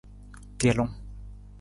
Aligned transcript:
Telung. 0.59 0.91